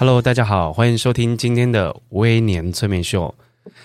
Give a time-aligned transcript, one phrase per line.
[0.00, 3.34] Hello，大家好，欢迎收听今天的微年催眠秀。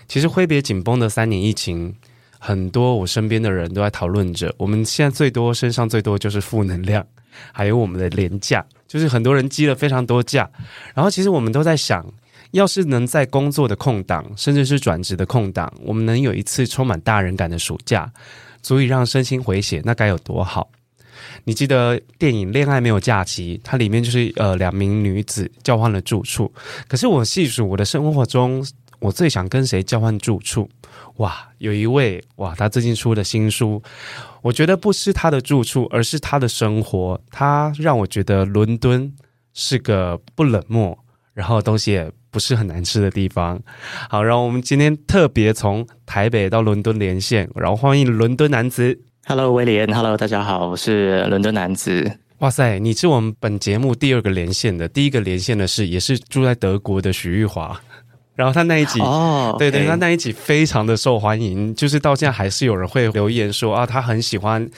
[0.08, 1.96] 其实挥别紧绷的三年疫情，
[2.38, 4.54] 很多我身边的人都在讨论着。
[4.60, 7.04] 我们现在最多身上最多就是负能量，
[7.52, 10.48] 还有我们的廉价，就是很多人积了非常多假。
[10.94, 12.06] 然后其实我们都在想，
[12.52, 18.14] 要是能在工作的空档，甚至是转职的空档，我们能有一次充满大人感的暑假，
[18.62, 20.70] 足以让身心回血，那该有多好。
[21.46, 26.52] 你记得电影《恋爱没有假期》，它里面就是呃两名女子交换了住处。
[26.88, 28.66] 可是我细数我的生活中，
[29.00, 30.70] 我最想跟谁交换住处？
[31.18, 33.84] 哇，有一位哇，他最近出的新书，
[34.42, 37.20] 我觉得不是他的住处，而是他的生活。
[37.30, 39.14] 他让我觉得伦敦
[39.54, 40.98] 是个不冷漠，
[41.34, 43.62] 然后东西也不是很难吃的地方。
[44.10, 49.02] 好，然后我们今天特别从台北到伦敦连线，然后欢迎伦敦男子。
[49.26, 49.88] Hello，威廉。
[49.88, 52.20] Hello，大家好，我是伦敦男子。
[52.40, 57.80] 哇塞，你是我们本节目第二个连线的，第一个连线的是也是住在德国的许玉华。
[58.36, 59.58] 然后他那一集哦，oh.
[59.58, 64.70] 对对，他那一集非常的受欢迎，就是到现在还是有人会留言说啊，他很喜欢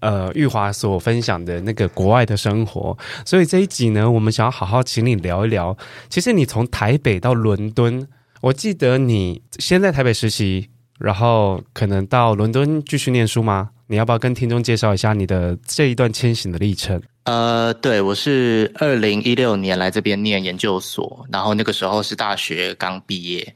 [0.00, 2.98] 呃玉华所分享的那个国外的生活。
[3.24, 5.76] 所以这一集呢，我们想要好好请你聊一聊。
[6.08, 8.08] 其实你从台北到伦敦，
[8.40, 13.70] 我记得你先在台北实习，然后可能到伦敦继续念书吗？
[13.92, 16.98] 你要不要跟听众介绍一下你的这一段迁徙的历程？
[17.24, 23.54] 呃，对，我是二零一六年来这边念研究所，然后那个时候是大学刚毕业，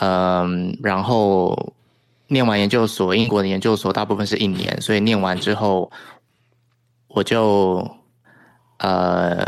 [0.00, 1.72] 嗯，然后
[2.26, 5.90] 念完研究所，英国的研究所大部分是一年，所以念完之后
[7.08, 7.90] 我就
[8.80, 9.46] 呃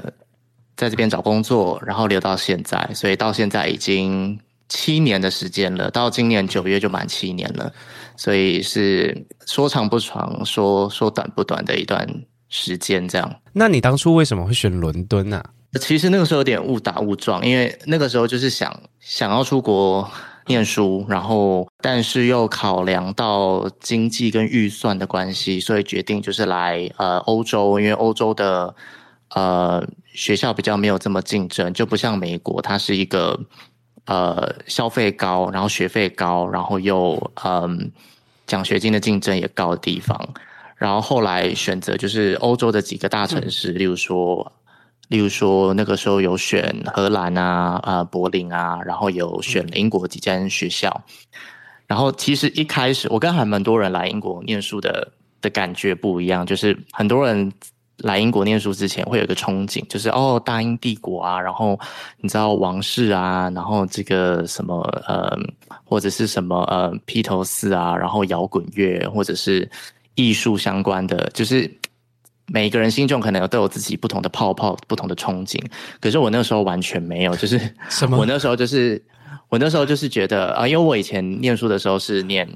[0.79, 7.71] 在这边找工作，然后留到现在，所以到现在已经七年的时间了，到今年九月就满七年了。
[8.17, 12.07] 所以是说长不长，说说短不短的一段
[12.49, 13.41] 时间，这样。
[13.53, 15.43] 那你当初为什么会选伦敦呢？
[15.81, 20.11] 其实那个时候有点误打误撞，因为那个时候就是想想要出国
[20.47, 28.75] 念书，然后但是又考量到经济跟预算的关系，所以决定就是来呃欧洲，因为欧洲的
[29.35, 33.39] 呃学校比较没有这么竞争，就不像美国，它是一个。
[34.07, 37.91] 呃，消费高，然后学费高，然后又嗯，
[38.47, 40.17] 奖学金的竞争也高的地方。
[40.77, 44.53] 然后后来选择就是欧洲的几个大城市，嗯、例如说，
[45.09, 51.03] 例如说那个时候有选荷兰啊，呃，柏林啊，然后有选英国几间学校。
[51.87, 57.53] 然后其实一开始我跟还蛮多人来英国念书的的感觉不一样，就是很多人。
[57.99, 61.79] 来英国念书之前会有一个憧憬，就是哦，大英帝国啊，然后
[62.21, 65.35] 你知道王室啊，然后这个什么呃，
[65.83, 69.69] 或者是什么呃披头士啊，然后摇滚乐或者是
[70.15, 71.71] 艺术相关的，就是
[72.47, 75.59] 每个人心中可能都有自己不同的泡泡、不同的憧憬。
[75.99, 77.59] 可是我那时候完全没有，就是
[77.89, 78.19] 什么？
[78.19, 79.03] 我那时候就是
[79.49, 82.47] 我那时候就是觉得啊，因为我以前念书的时候是念。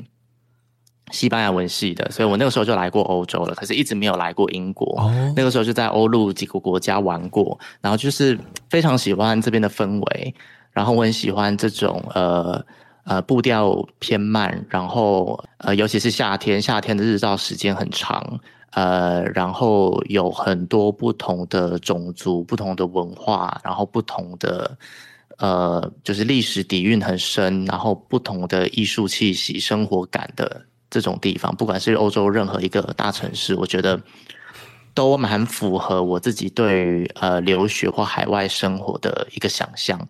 [1.11, 4.87] 西班牙文系的，所以我那个时候就来过欧洲了，可是一直没有来过英国。
[5.01, 5.11] Oh.
[5.37, 8.39] 那个时候就在欧陆几个国家玩过，然后就是
[8.69, 10.35] 非常喜欢这边的氛围，
[10.71, 12.65] 然后我很喜欢这种呃
[13.05, 18.41] 呃步调偏慢，然后呃尤其是夏天，夏天的日照时间很长，
[18.73, 24.77] 呃然后有很多不同的种族、不同的文化，然后不同的
[25.39, 30.63] 呃就是历史底蕴很深，然后不同的艺术气息、生活感的。
[30.91, 34.01] 这种地方，不管是欧洲任何一个大城市，我觉得
[34.93, 40.09] 都蛮符合我自己对于呃留学或海外生活的一个想象。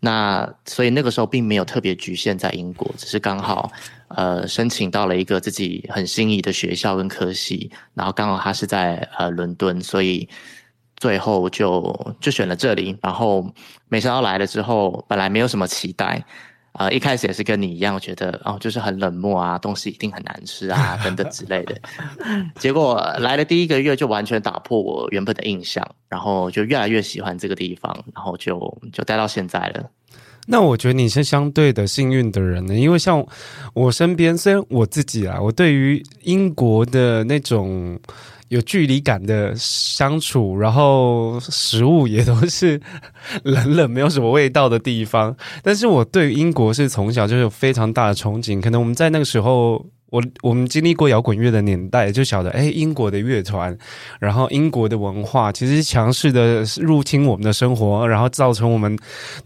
[0.00, 3.70] 那所以那个时候并没有特别局限在英国，只是刚好
[4.08, 10.28] 呃申请到了一个自己很心仪的学校跟科系，然后刚好他是在呃伦敦，所以
[10.96, 12.98] 最后就就选了这里。
[13.00, 13.48] 然后
[13.88, 16.24] 没想到来了之后，本来没有什么期待。
[16.72, 21.76] 呃，一开始也是跟你一样，觉得哦，就是很冷漠啊，东西一定很难吃啊，等等之类的。
[22.58, 29.90] 结果来了第一个月，就完全打破我原本的印象，然后就越来越喜欢这个地方，然后就就待到现在了。
[30.46, 33.24] 那我觉得你是相对的幸运的人呢，因为像
[33.74, 37.96] 我身边，虽然我自己啊，我对于英国的那种
[38.52, 42.78] 有距离感的相处，然后食物也都是
[43.42, 49.84] 冷冷没有什么味道的地方，但是我对英国是从小就有非常大的憧憬，可能我们在那个时候。
[50.12, 53.74] 我我们经历过摇滚乐的年代，就晓得，哎，英国的乐团，
[54.20, 58.94] 然后英国的文化，其实强势的入侵我们的生活，然后造成我们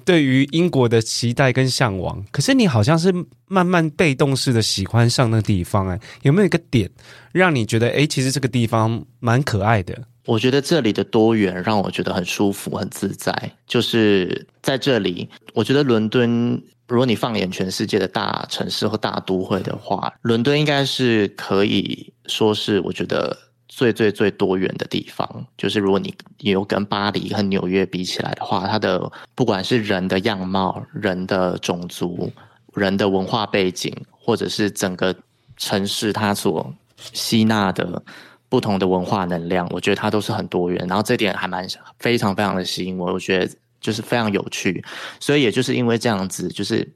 [0.05, 2.21] 对于英国的期待跟向往。
[2.33, 3.15] 可是你好像是
[3.47, 6.91] 慢慢被动式的喜欢上那个地方，哎，有没有一个点
[7.31, 9.97] 让你觉得，哎，其实这个地方蛮可爱的？
[10.25, 13.33] 我觉得这里的多元让我觉得很舒服、很自在。
[13.69, 16.61] 就是在这里，我觉得伦敦。
[16.88, 23.37] 如果你放眼全世界的大城市或大都会的话，伦敦应该是可以说是我觉得
[23.67, 25.47] 最最最多元的地方。
[25.59, 32.33] 就是如果你有跟巴黎和纽约比起来的话，它的不管是人的样貌、人的种族、
[32.75, 35.12] 人的文化背景，或者是整个
[35.56, 38.00] 城市它所吸纳的
[38.49, 40.87] 不同的文化能量，我觉得它都是很多元。
[40.87, 41.67] 然后这点还蛮
[41.99, 43.53] 非常非常的吸引我，我觉得。
[43.87, 44.85] 就是非常有趣，
[45.21, 46.93] 所以也就是因为这样子，就是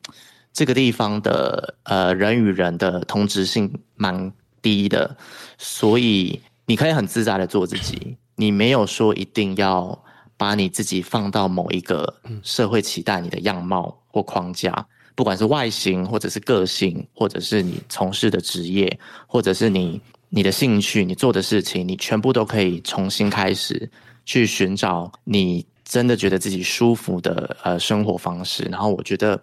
[0.52, 5.16] 这个地方的呃人与人的同质性蛮低的，
[5.56, 9.96] 所以你可以很自在的做自己，你没有说一定要
[10.36, 14.84] 把你自己放到某一个社会期待你的样貌或框架，
[15.14, 18.98] 不管是外形或者是个性，或者是你从事的职业，
[19.28, 23.88] 或者是你你的兴趣，你做的事情，你全部都可以重新开始
[24.24, 25.64] 去寻找你。
[25.90, 29.42] 真的觉得自己舒服的呃生活方式，然后我觉得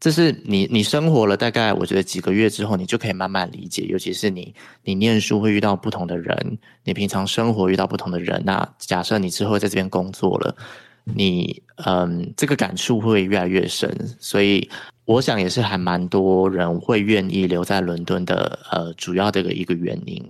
[0.00, 3.82] 这是你你生活了大概我觉得几个月之后，你就可以慢慢理解。
[3.82, 4.52] 尤其是你
[4.82, 10.56] 你念书会遇到不同的人，你平常生活遇到不同的人，那假设你之后在这边工作了，
[11.04, 13.88] 你嗯这个感触会越来越深。
[14.18, 14.68] 所以
[15.04, 20.20] 我想也是还蛮多人会愿意留在伦敦的呃主要的一个原因。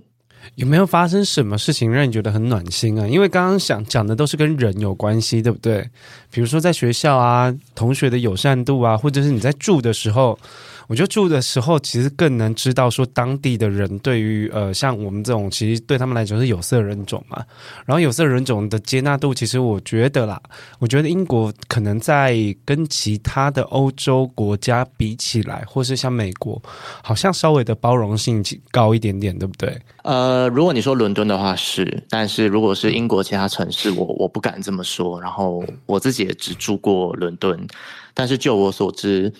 [0.53, 3.07] 有没有发生什么事情让你觉得很暖心啊？
[3.07, 5.89] 因为刚刚想讲的都是跟人有关系，对不对？
[6.29, 10.37] 比如说在学校啊，同学的友善度啊，或者是你在住的时候。
[10.87, 17.43] 我觉得住的时候，其实更能知道说当地的人对于呃，像我们这种其实对他们来讲是有色人种嘛。
[17.85, 20.41] 然后有色人种的接纳度，其实我觉得啦，
[20.79, 26.61] 我觉得英国可能在跟其他的欧洲国家比起来，或是像美国，
[27.03, 29.75] 好像稍微的包容性高一点点，对不对？
[30.03, 35.19] 呃，如果你说伦敦的话是，但是如果是英国其他城市，我我不敢这么说。
[35.19, 37.67] 然后我自己也只住过伦敦，
[38.13, 39.33] 但是就我所知。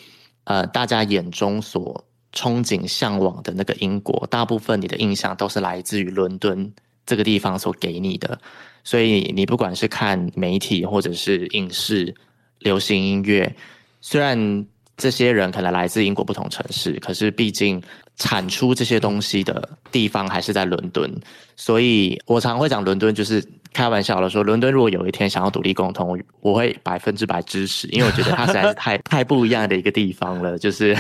[0.46, 2.04] 呃，大家眼中所
[2.34, 6.74] 憧憬、向往的那个英国，大部分你的印象都是来自于伦敦
[7.06, 8.40] 这个地方所给你的。
[8.84, 12.14] 所以，你不管是看媒体或者是影视、
[12.60, 13.56] 流行音乐，
[14.02, 14.66] 虽然
[14.96, 17.82] 这些人可能来自英国不同城市，可是毕竟
[18.16, 21.14] 产出这些东西的地方还是在伦敦。
[21.56, 23.44] 所以我常会讲伦敦就是。
[23.76, 30.58] 开玩笑的说，伦敦如果有一天想要独立共同，我会百分之百支持，因为我觉得它实在是 太太不一样的一个地方了。
[30.58, 30.98] 就是，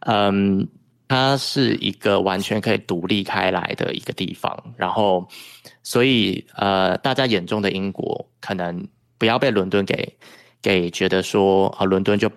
[0.00, 0.68] 嗯，
[1.08, 4.54] 它是一个完全可以独立开来的一个地方。
[4.76, 5.26] 然后，
[5.82, 10.14] 所以呃，大家眼中的英国，可能不要被伦敦给
[10.60, 12.30] 给觉得说啊，伦敦就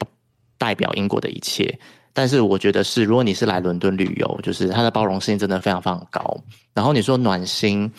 [0.57, 1.77] 代表英国的一切。
[2.15, 6.35] 但是我觉得是，如果你是来伦敦旅游，就是它的包容性真的非常非常高。
[6.73, 7.91] 然后你说暖心。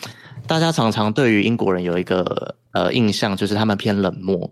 [0.45, 4.49] 大家常常对于英国人有一个呃印象，就是他们偏冷漠，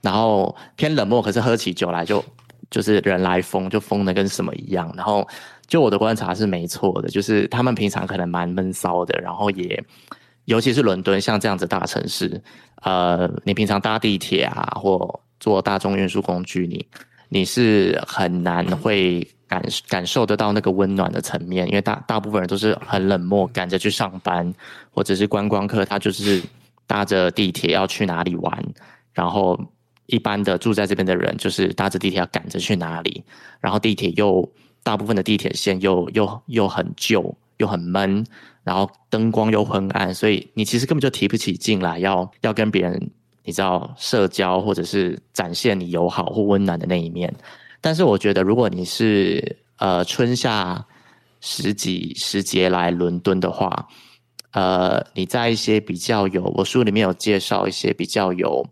[0.00, 2.24] 然后偏冷漠，可是喝起酒来就
[2.70, 4.90] 就是人来疯，就疯的跟什么一样。
[4.96, 5.28] 然后
[5.66, 9.84] 就我的观察是没错的，就是他们平常可能蛮闷骚的，然后也
[10.46, 12.42] 尤其是伦敦像这样子大城市，
[12.80, 16.86] 呃，你平常搭地铁啊或坐大众运输工具，你
[17.28, 19.26] 你是很难会。
[19.48, 24.52] 感感受得到那个温暖的层面，因为大大部分人都是很冷漠，赶着去上班，
[24.90, 26.42] 或者是观光客，他就是
[26.84, 28.64] 搭着地铁要去哪里玩，
[29.12, 29.56] 然后
[30.06, 33.22] 一般的住在这边的人就是搭着地铁要赶着去哪里，
[33.60, 34.52] 然后地铁又
[34.82, 38.26] 大部分的地铁线又又又很旧又很闷，
[38.64, 43.10] 然后灯光又昏暗，所以你其实根本就提不起劲来要要跟别人
[43.46, 47.34] 你知道社交或者是展现你友好或温暖的那一面。
[47.80, 50.84] 但是我觉得，如果你是呃春夏
[51.40, 53.86] 十几时节来伦敦的话，
[54.50, 58.66] 呃，你在一些比较有我书里面有介绍一些比较有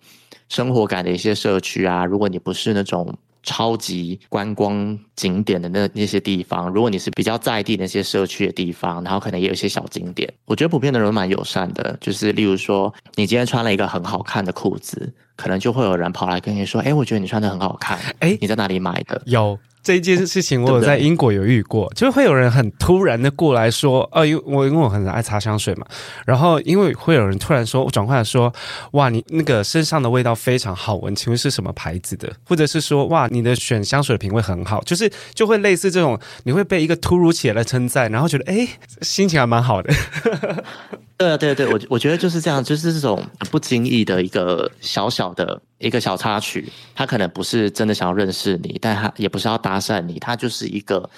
[0.48, 15.12] 生活感的一些社区啊，如果你不是那种超级观光景点的那那些地方，如果你是比较在地那些社区的地方，然后可能也有一些小景点，我觉得普遍的人蛮友善的，就是例如说，你今天穿了一个很好看的裤子。
[15.36, 19.58] 可能就会有人跑来跟你说：“哎，我觉得你穿的很好看，哎，你在哪里买的？”有。
[19.84, 25.86] 这一件事情，我有在英国有遇过，就会有人很突然的过来说，呃，因为我因为我很爱擦香水嘛，
[26.24, 28.52] 然后因为会有人突然说，我转过来说，
[28.92, 32.32] 哇，你那个身上的味道非常好闻，请问是什么牌子的？
[32.44, 38.66] 或者是说，哇，你的选香水的品味很好，就是就会类似这种，你会被一个突如其来的称赞，然后觉得，哎，
[39.02, 39.92] 心情还蛮好的。
[41.16, 51.08] 对啊，对啊，对，我我觉得就是这样，就是这种不经意的一个小小的一个小插曲，他可能不是真的想要认识你，但他也不是要搭讪你，他就是一个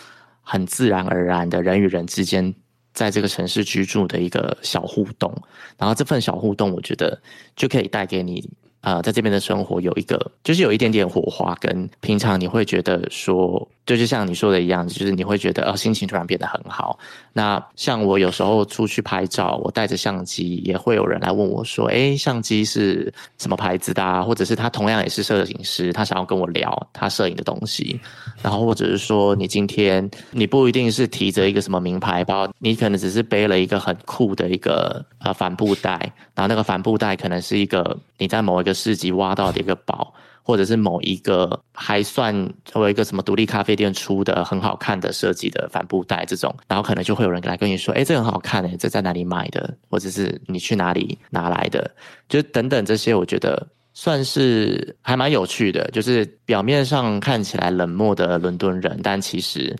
[0.42, 2.54] 很自然而然的人与人之间
[2.92, 5.32] 在这个城市居住的一个小互动，
[5.78, 7.20] 然后这份小互动，我觉得
[7.54, 8.48] 就可以带给你。
[8.82, 16.98] 啊，在这边的生活有一个，就是有一点点火花，跟平常你会觉得说，就是像你说的一样，就是你会觉得，呃，心情突然变得很好。
[17.32, 24.22] 那像我有时候出去拍照，我带着相机，也会有人来问我说，诶，相机是什么牌子的啊？
[24.22, 28.00] 或者是他同样也是摄影师，他想要跟我聊他摄影的东西。
[28.42, 35.98] 然后或者是说，你今天你不一定是提着一个什么名牌包，你可能只是背了一个很酷的一个呃帆布袋，
[36.34, 38.76] 然后那个帆布袋可能是一个你在某一个。
[38.76, 40.12] 市集挖到的一个宝，
[40.46, 42.32] 或者是某一个还算
[42.64, 49.76] 作为一个什么独立咖啡店出的很好看的设计的帆布袋这种，然后可能就会有人来跟你说：“哎，这很好看诶，这在哪里买的？
[49.90, 51.90] 或者是你去哪里拿来的？”
[52.30, 55.90] 就等等这些，我觉得算是还蛮有趣的。
[55.90, 59.76] 就是表面上看起来冷漠的伦敦人，但其实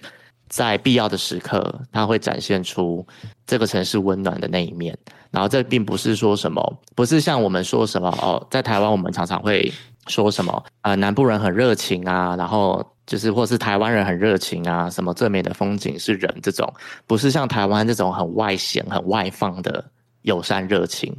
[0.49, 3.07] 在必要的时刻，他会展现出
[3.47, 4.99] 这个城市温暖的那一面。
[5.37, 9.71] 然后这并不是说什么，不是像我们说什么哦，在台湾我们常常会
[10.07, 16.73] 说什么呃，南部人很热情啊，然后就是或是台湾人很热情啊，什么最美的风景是人这种，
[17.07, 19.85] 不是像台湾这种很外显、很外放的
[20.23, 21.15] 友善热情，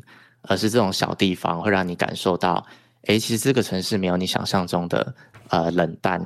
[0.47, 2.65] 而是这种小地方会让你感受到，
[3.05, 5.13] 诶，其实这个城市没有你想象中的
[5.50, 6.19] 呃冷淡。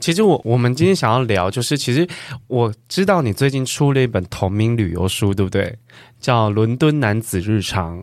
[0.00, 2.06] 其实我我们今天想要聊，就是其实
[2.46, 5.76] 我知道你最近出了一本同名旅游书，对不对？
[6.20, 8.02] 叫《伦敦男子日常》。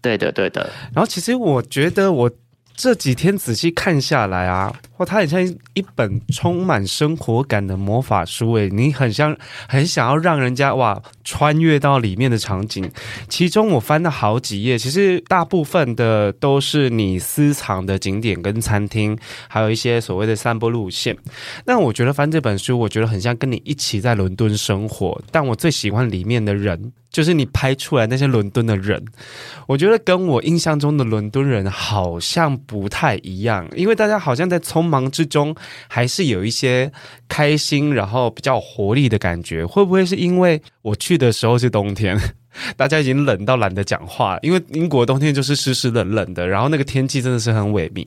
[0.00, 0.70] 对的，对的。
[0.92, 2.30] 然后其实我觉得我
[2.74, 4.74] 这几天仔细看下来啊。
[5.04, 5.44] 它很像
[5.74, 9.36] 一本充满生活感的魔法书诶，你很像
[9.68, 12.88] 很想要让人家哇穿越到里面的场景。
[13.28, 19.18] 其中我翻了好几页，其实大部分的都是你私藏的景点跟餐厅，
[19.48, 21.16] 还有一些所谓的散步路线。
[21.64, 25.20] 那我觉得翻这本书，我觉得很像跟你一起在伦敦生活。
[25.32, 29.02] 但我最喜欢里面的人，就是你拍出来那些伦敦的人，
[29.66, 35.54] 我觉得跟我印象中的伦敦人好像不太一样，因为大家好像在匆忙忙之中，
[35.88, 36.92] 还是有一些
[37.28, 39.66] 开心，然后比较活力的感觉。
[39.66, 42.16] 会不会是因为我去的时候是冬天，
[42.78, 44.38] 大家已经冷到懒得讲话？
[44.42, 48.06] 因为英国冬天就是湿湿冷冷的，然后那个天气真的是很萎靡。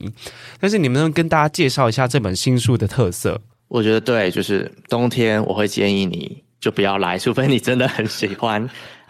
[0.58, 3.40] 但是你们能跟大家介绍一下这本新书的特色？
[3.68, 8.66] 我觉得对，就是冬天我会建议你就不要来，除非你真的很喜欢。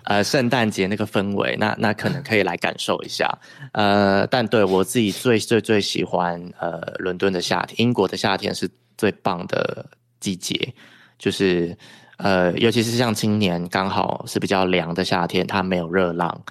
[0.08, 3.28] 呃，圣诞节那个氛围，那那可能可以来感受一下。
[3.72, 9.84] 呃，但对我自己最最最喜欢，呃，伦敦的夏天，英国的夏天是最棒的
[10.18, 10.72] 季节，
[11.18, 11.76] 就是
[12.16, 16.42] 呃，尤其是像今年刚好是比较凉的夏天，它没有热浪。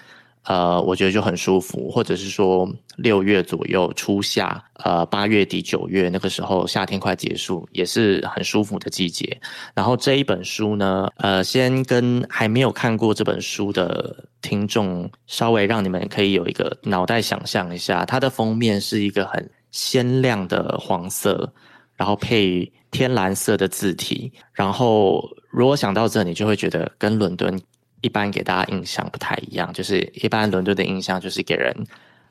[0.47, 9.37] 呃，我觉得就很舒服，或者是说六月左右初夏，呃，八月底九月那个时候，夏天快结束，也是很舒服的季节。
[9.75, 21.51] 然后这一本书呢，呃，先跟还没有看过这本书的听众，稍微让你们可以有一个脑袋想象一下，它的封面是一个很鲜亮的黄色，
[21.97, 24.31] 然后配天蓝色的字体。
[24.53, 27.61] 然后如果想到这，你就会觉得跟伦敦。
[28.01, 31.73] 一般给大家印象不太一样，就是一般伦敦的印象就是给人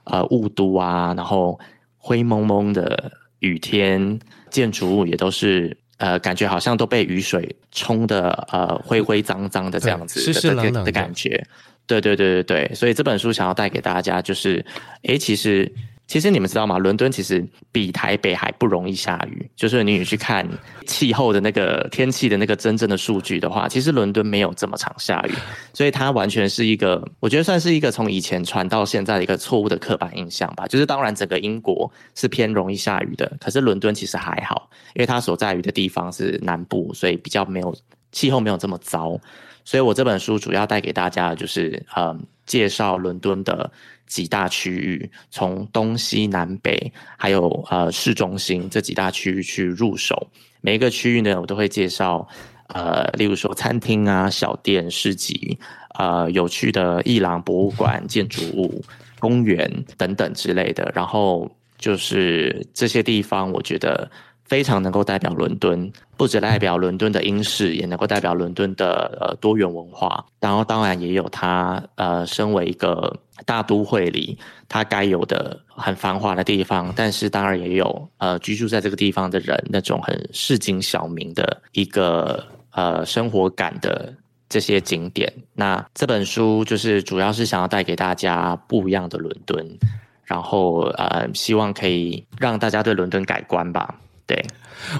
[0.04, 1.58] 呃雾都啊，然后
[1.98, 4.18] 灰蒙蒙的雨天，
[4.50, 11.44] 建筑物也都是呃感觉好像都被雨水冲的呃灰灰脏脏的这样子的湿湿冷冷的，的感觉。
[11.86, 14.64] 对对对对对，所以这本书想要带给大家就是，
[15.02, 15.72] 诶，其实。
[16.06, 16.78] 其实你们知道吗？
[16.78, 19.50] 伦敦其实比台北还不容易下雨。
[19.56, 20.48] 就是你去看
[20.86, 25.32] 气候的那个天气的那个真正的数据的话，其实伦敦没有这么常下雨，
[25.72, 30.64] 所以它完全是一个，我觉得算是一个从以前传到现在的一个错误的刻板印象吧。
[30.68, 37.76] 就是当然整个英国是偏容易下雨的，可是伦敦其实还好，因为它所在于的地方是南部，所以比较没有
[38.12, 39.18] 气候没有这么糟。
[39.64, 43.72] 所以我这本书主要带给大家就是，嗯，介绍伦敦的。
[44.06, 50.28] 几大区域，从东西南北，还有呃市中心这几大区域去入手。
[50.60, 52.26] 每一个区域呢，我都会介绍，
[52.68, 55.58] 呃，例如说餐厅啊、小店、市集，
[55.98, 58.84] 呃，有趣的艺廊、博物馆、建筑物、
[59.18, 60.90] 公园等等之类的。
[60.94, 64.10] 然后就是这些地方，我觉得
[64.48, 70.24] 非常能够代表伦敦，不只代表伦敦的英式，也能够代表伦敦的呃多元文化。
[70.40, 74.38] 然后当然也有它呃，身为一个大都会里
[74.68, 84.14] 它该有的很繁华的地方，但是当然也有呃居住在这个地方的人那种很市井小民的一个呃生活感的。
[84.48, 89.78] 这些景点，那这本书就是主要是想要带给大家不一样的伦敦，
[90.22, 93.96] 然后呃，希望可以让大家对伦敦改观吧。
[94.26, 94.44] 对，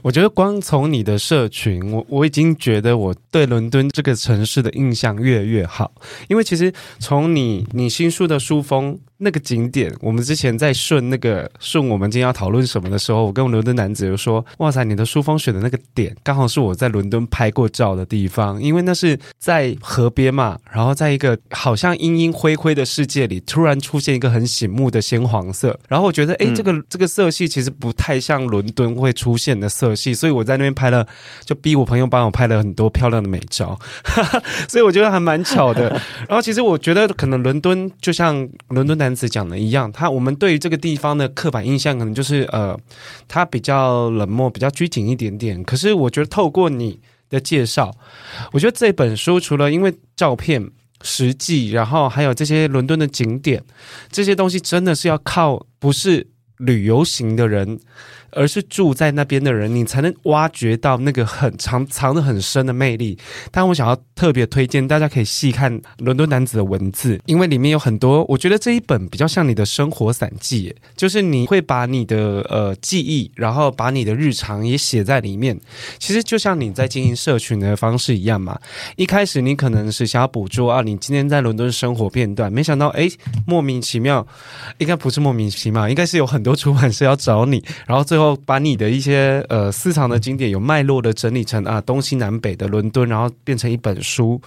[0.03, 5.93] 我觉得光从你的社群，我我已经觉得我对伦敦这个城市的印象越来越好，
[6.29, 8.99] 因为其实从你你新书的书封。
[9.19, 31.07] 那个景点，我们之前在顺那个顺我们今天要讨论什么的时候，我跟伦敦男子就说：“哇塞，你的书封选的那个点，刚好是我在伦敦拍过照的地方，因为那是在河边嘛，然后在一个好像阴阴灰灰的世界里，突然出现一个很醒目的鲜黄色，然后我觉得，哎，这个这个色系其实不太像伦敦会出现的色系，所以我在那边拍了，
[31.43, 35.89] 就逼我朋友帮我拍了很多漂亮的美照，哈哈，所以我觉得还蛮巧的。
[36.29, 39.06] 然后其实我觉得可能伦敦就像伦敦男。
[39.07, 42.77] 男子讲的一样，他我们对于这个地方的刻板印象可能就是呃，
[43.29, 45.63] 他比较冷漠，比较拘谨一点点。
[45.63, 46.99] 可是我觉得透过你
[47.31, 47.95] 的介绍，
[48.53, 50.71] 我觉得这本书除了因为照片
[51.03, 53.63] 实际，然后还有这些伦敦的景点，
[54.11, 56.27] 这些东西真的是要靠不是
[56.59, 57.79] 旅游型的人。
[58.37, 63.19] 而是住在那边的人，你才能挖掘到那个很藏藏得很深的魅力。
[63.51, 75.59] 但我想要特别推荐，大家可以细看《伦敦男子》的文字，因为里面有很多，我觉得这一本比较像你的生活散记，就是你会把你的呃记忆，然后把你的日常也写在里面。
[75.99, 78.61] 其实就像你在经营社群的方式一样嘛。
[78.97, 83.09] 一开始你可能是想要捕捉啊，你今天在伦敦生活片段，没想到哎，
[83.47, 84.27] 莫名其妙，
[84.77, 88.26] 应该不是莫名其妙，应该是有很多出版社要找你，然后最后。
[88.47, 94.41] 把你的一些呃私藏的经典有脉络的整理成啊东西南北的伦敦，然后变成一本书。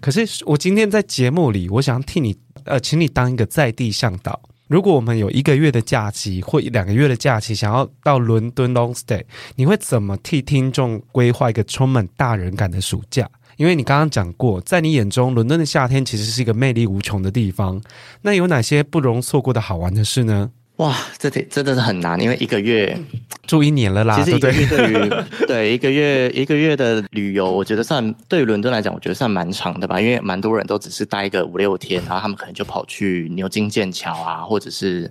[0.00, 4.38] 可是我今天在节目里，我想替你呃，请你当一个在地向导。
[4.68, 9.22] 如果我们有一个月的假期或两个月的假期，想要到伦敦 long stay，
[9.54, 13.28] 你会怎么替听众规划一个充满大人感的暑假？
[13.58, 17.78] 因为你刚刚讲过，在你眼中，伦敦的夏天其实是一个魅力无穷的地方。
[18.22, 20.50] 那有哪些不容错过的好玩的事呢？
[20.82, 22.98] 哇，这得真的是很难，因为一个月
[23.46, 24.16] 住一年了啦。
[24.18, 25.10] 其实一个月对于
[25.46, 30.00] 对一个月一个月的旅游，我觉得算对于伦敦来讲，我觉得算蛮长的吧。
[30.00, 35.10] 因为蛮多人都只是待个五六天，然后他们可能就跑去牛津、剑桥啊，或者是。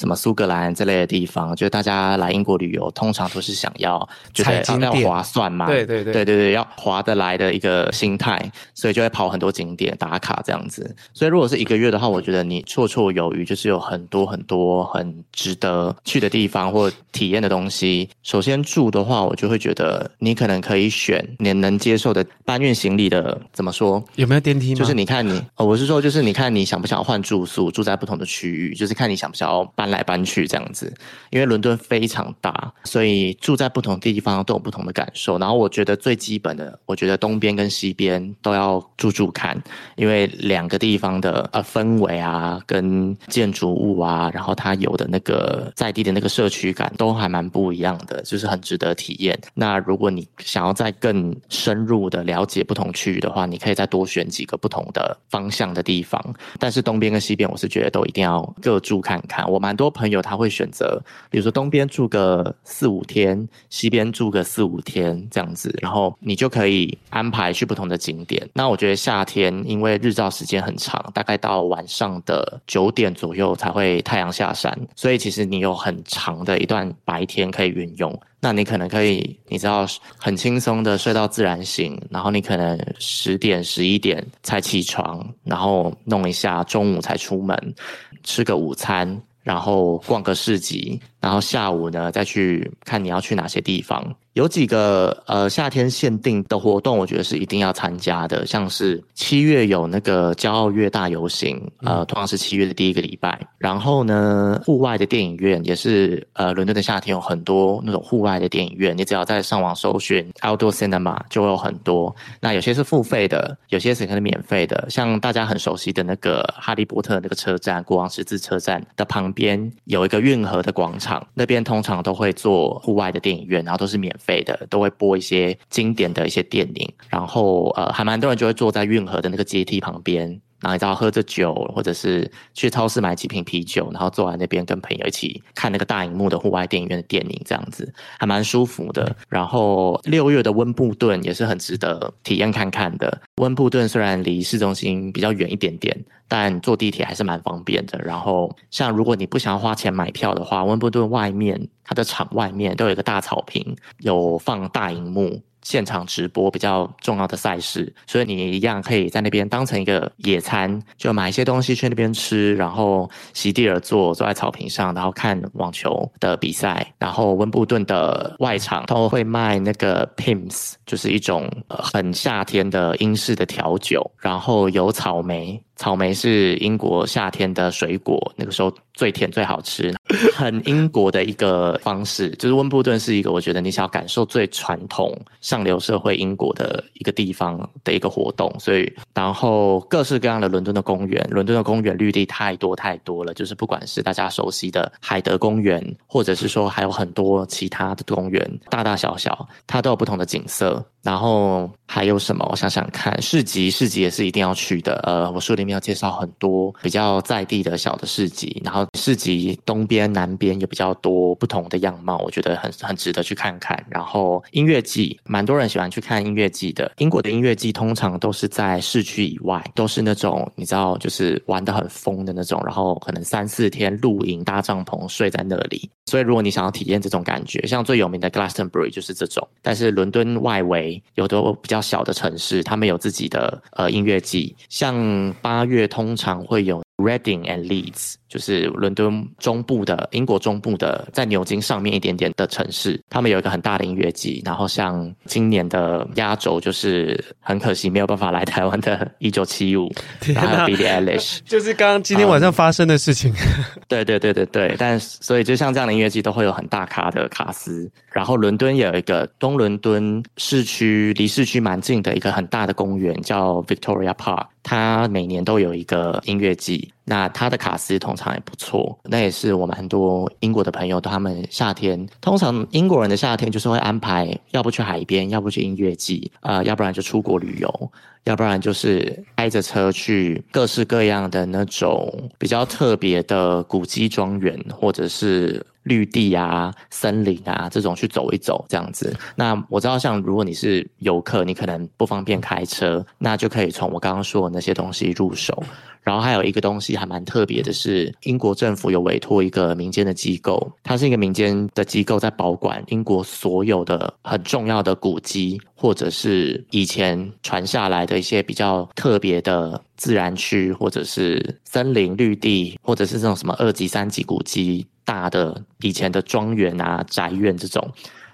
[0.00, 10.96] 什么苏格兰这类的地方，就是大家来英国旅游，通常都是想要觉得要划算嘛，对对对对对对，要划得来的一个心态，所以就会跑很多景点打卡这样子。
[11.12, 18.08] 所以如果是一个月的话，我觉得你绰绰有余，就是有很多很多很值得去的地方或体验的东西。
[18.22, 24.02] 首先住的话，我就会觉得你可能可以选你能接受的搬运行李的，怎么说？
[24.16, 24.78] 有没有电梯吗？
[24.78, 30.92] 就是你看你，哦，我是说，就是你看你想不想换住宿，住在不同的区域，就是看你想不想要搬来搬去这样子，
[31.30, 35.38] 因为伦敦非常大，所以住在不同地方都有不同的感受。
[35.38, 39.60] 然后我觉得最基本的，我觉得东边跟西边都要住住看，
[39.96, 49.38] 因为两个地方的呃氛围啊，跟建筑物啊，然后它有的那个在地的那个社区感都还蛮不一样的，就是很值得体验。
[49.54, 56.20] 那如果你想要再更深入的了解不同区域的话，你可以再多选几个不同的方向的地方。
[56.58, 59.48] 但是东边跟西边，我是觉得都一定要各住看看。
[59.50, 60.20] 我蛮很多朋友。
[60.22, 68.48] 他会选择，比如说东边住个四五天，西边住个四五天这样子，然后你就可以安排去不同的景点。
[68.52, 78.20] 那我觉得夏天因为日照时间很长，大概到晚上的九点左右才会太阳下山，所以其实你有很长的一段白天可以运用。
[78.42, 87.74] 那你可能可以，你知道很轻松的睡到自然醒，然后你可能十点十一点才起床，然后弄一下，中午才出门
[88.22, 89.20] 吃个午餐。
[89.50, 94.14] 然后逛个市集，然后下午呢，再去看你要去哪些地方。
[94.34, 103.38] 有几个呃夏天限定的活动，我觉得是一定要参加的，像是七月有那个骄傲月大游行，呃，同样是七月的第一个礼拜。
[103.58, 112.14] 然后呢，户外的电影院也是呃，伦敦的夏天有很多那种户外的电影院，你只要在上网搜寻 outdoor cinema 就会有很多。
[112.40, 114.86] 那有些是付费的，有些是可能免费的。
[114.88, 130.40] 像大家很熟悉的那个哈利波特那个车站，国王十字车站的旁边有一个运河的广场，那边通常都会做户外的电影院，然后都是免费的，都会播一些经典的一些电影，然后呃，还蛮多人就会坐在运河的那个阶梯旁边。
[130.60, 139.16] 然后你知道喝着酒，或者是去超市买几瓶啤酒，然后坐在那边跟朋友一起看那个大荧幕的户外电影院的电影，这样子还蛮舒服的。
[139.28, 143.20] 然后六月的温布顿也是很值得体验看看的。
[143.36, 145.96] 温布顿虽然离市中心比较远一点点，
[146.28, 147.98] 但坐地铁还是蛮方便的。
[147.98, 155.40] 然后像如果你不想要花钱买票的话，温布顿外面它的场外面都有一个大草坪，有放大荧幕。
[155.62, 166.86] 现场直播比较重要的赛事，所以你一样可以在那边当成一个野餐，就买一些东西去那边吃，然后席地而坐，坐在草坪上，然后看网球的比赛。
[166.98, 175.62] 然后温布顿的外场都会卖那个 Pimm's，就是一种很夏天的英式的调酒，然后有草莓。
[175.80, 179.94] 草莓是英国夏天的水果，那个时候最甜最好吃，
[180.34, 182.28] 很英国的一个方式。
[182.32, 188.54] 就是温布顿是一个我觉得你想要感受最传统上流社会英国的一个地方的一个活动。
[188.60, 193.32] 所以，然后各式各样的伦敦的公园，伦敦的公园绿地太多太多了。
[193.32, 200.84] 就是不管是大家熟悉的海德公园，或者是说还有很多其他的公园，大大小小，它都有不同的景色。
[201.02, 202.46] 然后还有什么？
[202.50, 205.00] 我想想看，市集，市集也是一定要去的。
[205.04, 213.84] 呃，我书里面要介绍很多比较在地的小的市集，然后市集东边、南边有比较多不同的样貌，我觉得很很值得去看看。
[213.88, 216.90] 然后音乐季，蛮多人喜欢去看音乐季的。
[216.98, 225.90] 英国的音乐季通常都是在市区以外，都是那种你知道，就是玩得很疯的那种，然后可能三四天露营、搭帐篷睡在那里。
[226.06, 229.46] 所以如果你想要体验这种感觉，像最有名的 Glastonbury 就是这种。
[229.62, 236.80] 但是伦敦外围有的比较小的城市，他们有自己的呃音乐季，像八月通常会有。
[237.00, 244.42] Reading and Leeds 就是伦敦中部的英国中部的，在牛津上面一点点的城市，他们有一个很大的音乐季。
[244.44, 249.90] 然后像今年的压轴，就是很可惜没有办法来台湾的一九七五，
[250.34, 253.32] 然后 Billie Eilish， 就是刚刚今天晚上发生的事情。
[253.32, 257.90] Um, 对对对对对，但所以就像这样的音乐季都会有很大咖的卡司。
[258.12, 264.44] 然后伦敦也有一个东伦敦市区离市区蛮近的一个很大的公园，叫 Victoria Park。
[264.62, 268.96] 他每年都有一个音乐季，那他的卡司通常也不错。
[269.02, 277.92] 那也是我们很多英国的朋友，他们夏天通常英国人的夏天就是会安排，要不去海边，要不去音乐季，呃，要不然就出国旅游，
[278.22, 285.66] 要不然就是开着车去各式各样的那种比较特别的古迹庄园，或者是。
[285.84, 289.16] 绿地啊，森林啊，这种去走一走，这样子。
[289.34, 295.64] 那我知道，像如果你是游客，你可能不方便开车，那就可以从我刚刚说的那些东西入手。
[296.02, 314.86] 然后还有一个东西还蛮特别的是，英国政府有委托一个民间的机构，它是一个民间的机构，在保管英国所有的很重要的古迹，或者是以前传下来的一些比较特别的自然区，或者是森林绿地，或者是这种什么二级、三级古迹。
[315.02, 317.90] 大的以前的庄园啊、宅院这种。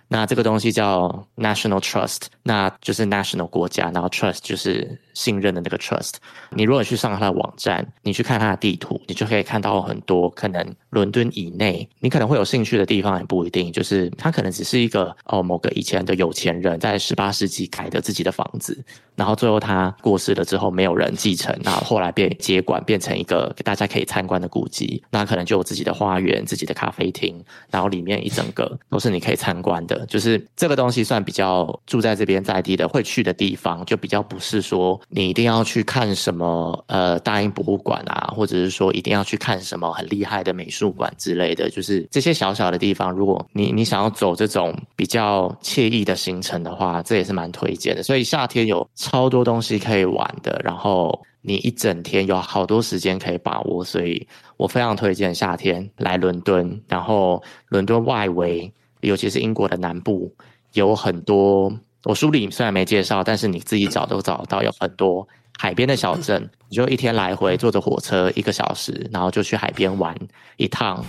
[0.09, 6.15] 那这个东西叫 National Trust，那就是 National 国家，然后 Trust 就是信任的那个 Trust。
[6.51, 13.73] 你如果去上它的网站，你去看它的地图，你就可以看到很多可能伦敦以内你可能会有兴趣的地方，也不一定。
[13.73, 18.85] 就是它可能只是一个哦，某个以前的有钱人在十八世纪盖的自己的房子，
[19.17, 25.03] 然后最后他过世了之后没有人继承，那后来被接管变成一个大家可以参观的古迹。
[25.11, 41.71] 那可能就有自己的花园、自己的咖啡厅，然后里面一整个都是你可以参观的就是这个东西算比较住在这边在地的会去的地方，就比较不是说你一定要去看什么呃大英博物馆啊，或者是说一定要去看什么很厉害的美术馆之类的。
[41.71, 48.03] 就是这些小小的地方，如果你你想要走这种比较惬意的行程的话，这也是蛮推荐的。
[48.03, 58.73] 所以夏天有超多东西可以玩的，然后你一整天有好多时间可以把握，所以我非常推荐夏天来伦敦，然后伦敦外围。
[59.07, 60.33] 尤其是英国的南部，
[60.73, 61.73] 有很多
[62.05, 65.27] 我书里虽然没介绍，但是你自己找都找到，有很多
[65.59, 70.17] 海边的小镇，你就一天来回坐着火车一个小时，然后就去海边玩
[70.57, 71.05] 一趟。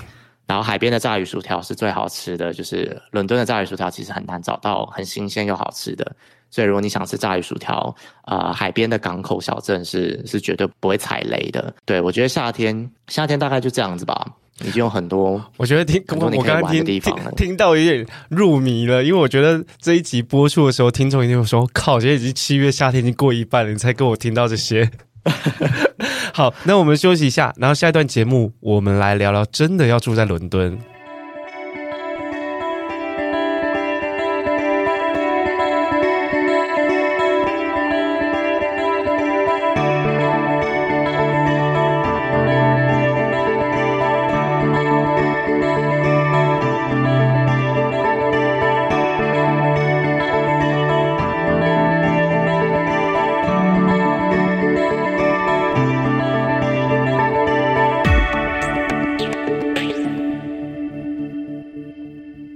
[0.48, 6.10] 然后海边的炸鱼薯条是最好吃的，就是伦敦的炸鱼薯条其实很难找到很新鲜又好吃的，
[6.50, 11.74] 所以如果你想吃炸鱼薯条，啊、呃，海边的港口小镇是是绝对不会踩雷的。
[11.84, 14.26] 对，我觉得夏天夏天大概就这样子吧。
[14.65, 17.20] 已经有很多，我觉得听很多你可以玩的地方了。
[17.20, 24.89] 我刚刚听，听到有点入迷了，因为我觉得这一集播出的时候，听众一定会说：“靠，现在已经七月夏天已经过一半了，你才跟我听到这些。
[26.34, 30.78] ”好，那我们休息一下，然后下一段节目我们来聊聊真的要住在伦敦。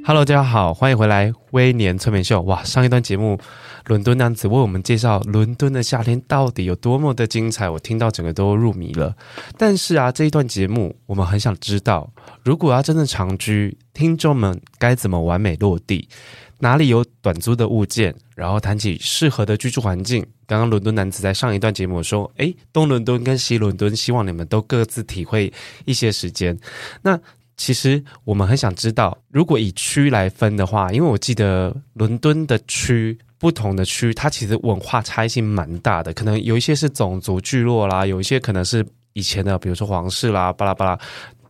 [0.03, 2.39] Hello，大家好，欢迎回来《微年催眠秀》。
[2.41, 3.39] 哇，上一段节目，
[3.85, 9.15] 伦敦男子为我们介绍伦敦的夏天到底有多么的精彩，我听到整个都入迷了。
[9.59, 12.11] 但是啊，这一段节目我们很想知道，
[12.43, 16.09] 如果要真的长居，听众们该怎么完美落地？
[16.57, 18.15] 哪里有短租的物件？
[18.35, 20.25] 然后谈起适合的居住环境。
[20.47, 25.53] 刚刚伦敦男子在上一段节目说：“诶，东伦敦跟西伦敦，希望你们都各自体会
[25.85, 26.57] 一些时间。”
[27.03, 27.19] 那
[27.61, 36.11] 其实我们很想知道，如果以区来分的话，因为我记得伦敦的区，不同的区，它其实文化差异性蛮大的。
[36.11, 40.99] 可能有一些是种族聚落啦，有一些可能是以前的，比如说皇室啦，巴拉巴拉。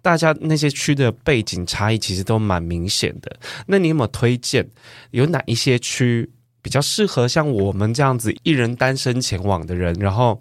[0.01, 3.33] 大家那些区的背景差异其实都蛮明显的。
[3.65, 4.67] 那你有没有推荐？
[5.11, 6.29] 有哪一些区？
[6.61, 10.39] 比较适合像我们这样子一人单身前往的人，然后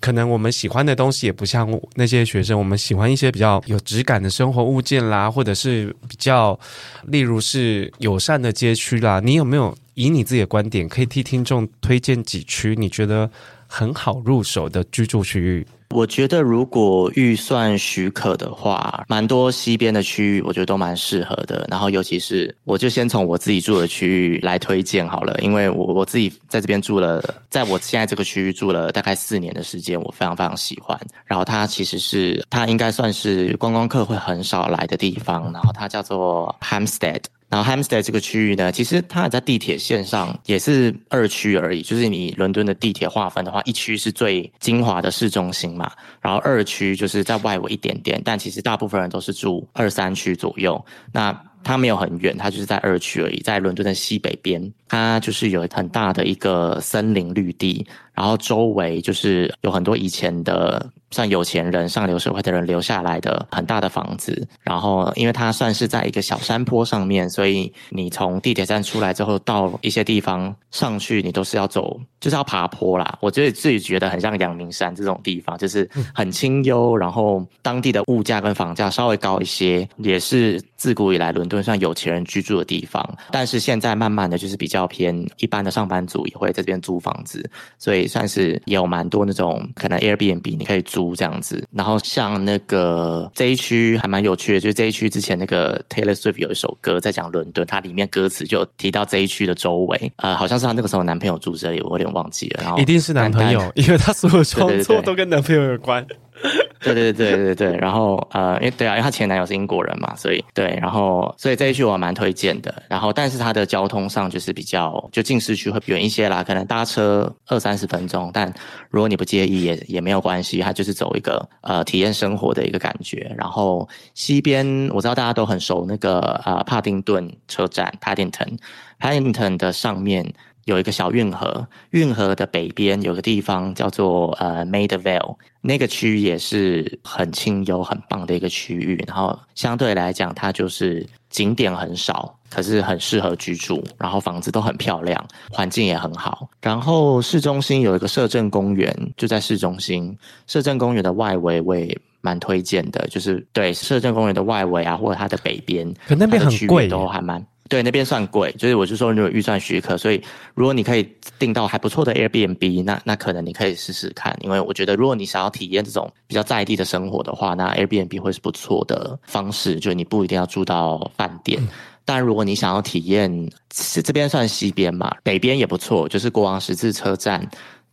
[0.00, 6.58] 可能我们喜欢的东西也不像那些学生，我们喜欢一些比较有质感的生活物件啦，或者是比较，
[7.04, 9.20] 例如是友善的街区啦。
[9.24, 13.30] 你有没有以你自己的观点，可以替听众推荐几区你觉得
[13.74, 15.66] 很好入手的居住区域？
[15.90, 21.66] 我觉得如果预算许可的话，蛮多西边的区域，我觉得都蛮适合的。
[21.68, 30.96] 然后尤其是，我就先从我自己住的区域来推荐好了，因为我我自己在这边住了，在我现在这个区域住了大概四年的时间，我非常非常喜欢。
[31.24, 35.52] 然后它其实是，它应该算是观光客会很少来的地方。
[35.52, 37.22] 然后它叫做 Hamstead。
[37.54, 41.82] 然后 Hampstead 这个区域呢，其实它也在地铁线上也是二区而已。
[41.82, 45.88] 就是你伦敦的地铁划分的话，一区是最精华的市中心嘛，
[46.20, 48.20] 然后二区就是在外围一点点。
[48.24, 50.84] 但其实大部分人都是住二三区左右。
[51.12, 54.72] 那它没有很远，它就是在二区而已，在伦敦的西北边。
[54.88, 60.90] 它就是有很大的一个森林绿地，然后周围就是有很多以前的。
[61.10, 73.16] 算有钱人、上流社会的人留下来的很大的房子，然后因为它算是在一个小山坡上面，所以你从地铁站出来之后，到一些地方上去，你都是要走，就是要爬坡啦。
[73.20, 83.02] 我觉得自己觉得很像阳明山这种地方，就是很清幽，然后当地的物价跟房价稍微高一些，也是自古以来伦敦算有钱人居住的地方。
[83.30, 91.04] 但是现在慢慢的就是比较偏一般的上班族也会在这边租房子，所以算是也有蛮多那种可能 Airbnb 你可以租。
[91.14, 102.62] 这样子，然后像那个这一区还蛮有趣的，就是这一区之前那个 Taylor Swift 有一首歌在讲伦敦，它里面歌词就提到这一区的周围，呃，好像是她那个时候男朋友住这里，我有点忘记了。
[102.64, 106.04] 然后一定是男朋友，因为他所有创作都跟男朋友有关。
[106.06, 106.33] 对对对
[106.82, 112.82] 对对对对对，然后呃，因为对啊，因为她前男友是英国人嘛，所以对，然后所以这一区我蛮推荐的。
[112.88, 118.30] 然后但是它的交通上就是比较就近市区会远一些啦，可能搭车二三十分钟。
[118.34, 118.52] 但
[118.90, 123.34] 如果你不介意也也没有关系，它就是走一个呃体验生活的一个感觉。
[123.38, 130.34] 然后西边我知道大家都很熟那个呃帕丁顿车站 Paddington，Paddington 的上面。
[130.64, 139.02] 有一个小运河，运河的北边有个地方叫做呃 Maida Vale，那个区域也是很清幽、很棒的一个区域。
[139.06, 143.84] 然后相对来讲，它就是景点很少，可是很适合居住。
[143.98, 146.48] 然后房子都很漂亮，环境也很好。
[146.62, 150.16] 然后市中心有一个摄政公园，就在市中心。
[150.46, 157.44] 摄政公园的外围我也蛮推荐的，就是对摄政公园的外围啊，或者它的北边，可那边很贵，都还蛮。
[157.66, 160.22] 对，那边算贵，就是我就说你有预算许可，所以
[160.54, 171.58] 如果你可以订到还不错的 Airbnb，那那可能你可以试试看，因为我觉得如果你想要体验这种比较在地的生活的话，那 Airbnb 会是不错的方式，就你不一定要住到饭店。
[171.62, 171.68] 嗯、
[172.04, 177.48] 但如果你想要体验，是这边算西边嘛，北边也不错，就是国王十字车站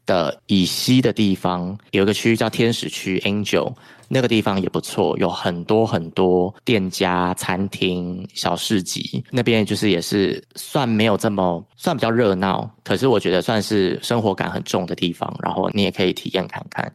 [0.05, 3.73] 的以西的地方有一个区域叫天使区 Angel。
[4.13, 9.23] 那个地方也不错，有很多很多店家、餐厅、小市集。
[9.31, 15.33] 那边就是也是算没有这么算比较热闹，可是我觉得算是生活感很重的地方。
[15.41, 16.93] 然后你也可以体验看看。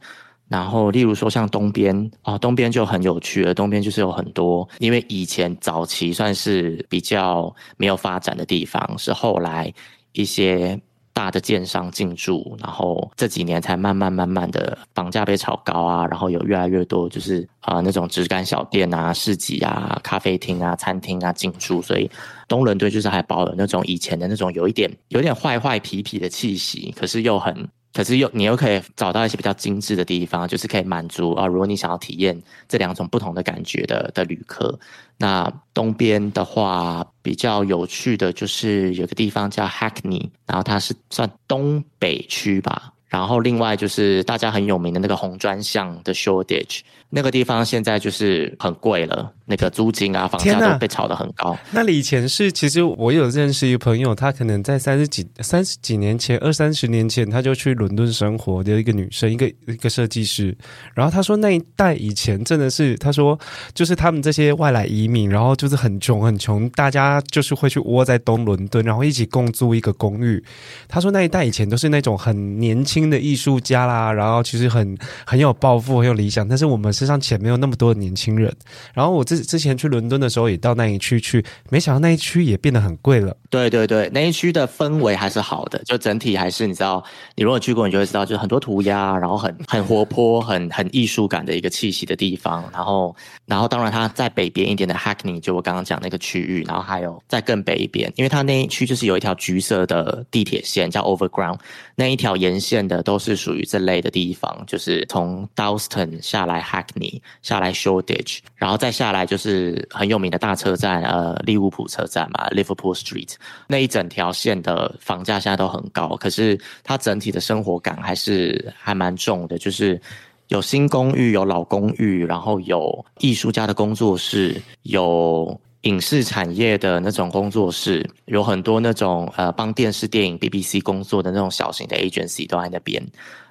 [0.49, 3.55] 然后例如说像东边啊，东边就很有趣了。
[3.55, 9.73] 东边就是有很多，因为以前早期算是比较没有发展的地方，是后来
[10.13, 10.79] 一些。
[11.17, 22.11] 大的建商进驻，然后这几年才慢慢慢慢的房价被炒高啊，然后有越来越多就是啊、那种直干小店啊、市集啊、咖啡厅啊、餐厅啊进驻，所以
[22.47, 27.67] 东伦敦就是还保有那种以前的那种有一点有点坏坏皮皮的气息，可是又很。
[27.97, 34.79] 可是又你又可以找到一些比较精致的地方，就是可以满足啊，如果你想要体验这两种不同的感觉的的旅客，
[35.17, 51.57] 那东边的话比较有趣的就是有个地方叫 Hackney，然后它是算东北区吧，然后另外就是大家很有名的那个红砖巷的 Shoreditch，那个地方现在就是很贵了，那个租金啊、房价都被炒得很高。
[51.71, 60.55] 那里以前是，其实我有认识一个朋友，他可能在三十几、三十几年前、二三十年前，他就去伦敦生活的一个女生，一个一个设计师。
[60.95, 63.39] 然后他说那一代以前真的是，他说
[63.73, 70.45] 就是他们这些外来移民，然后就是很穷很穷，大家就是会去窝在东伦敦，然后一起共租一个公寓。
[70.89, 73.07] 他说那一代以前都是那种很年轻。
[73.07, 78.51] 的艺术家啦，然后其实很很有抱负，很有理想，但是我们身上钱没有那么多的年轻人。
[78.95, 83.37] 然后我之之前去伦敦的时候，也到那一区去，没想到那一区也变得很贵了。
[83.51, 87.05] 对对对，那一区的氛围还是好的，就整体还是你知道，
[87.35, 92.65] 你如果去过，你就会知道，就是很多涂鸦，然后很 很活泼、很很艺术感的一个气息的地方。
[92.73, 101.59] 然后，然后当然它在北边一点的 Hackney，就我刚刚讲那个区域，然后还有在更北一边，因为它那一区就是有一条橘色的地铁线叫 Overground，
[101.97, 102.87] 那一条沿线。
[102.87, 113.35] 的都是属于这类的地方，就是从 Dalston 下来 Hack Hackney 下来 Shoreditch，然后再下来就是很有名的大车站，呃，利物浦车站嘛，Liverpool Street
[113.67, 120.01] 那一整条线的房价现在都很高，可是它整体的生活感还是还蛮重的，就是
[120.49, 125.61] 有新公寓，有老公寓，然后有艺术家的工作室，有。
[125.83, 133.01] 影视产业的那种工作室，有很多那种呃帮电视电影 BBC 工作的那种小型的 agency 都在那边，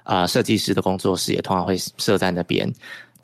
[0.02, 2.70] 啊、呃，设计师的工作室也通常会设在那边，